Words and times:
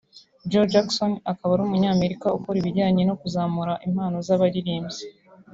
Joe 0.49 0.69
Jackson 0.71 1.11
akaba 1.31 1.51
ari 1.53 1.63
umunyamerika 1.65 2.33
ukora 2.37 2.57
ibijyanye 2.59 3.01
no 3.05 3.15
kuzamura 3.21 3.73
impano 3.87 4.17
z’abaririmbyi 4.27 5.05